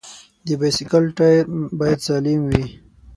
[0.45, 1.45] د بایسکل ټایر
[1.79, 2.63] باید سالم وي.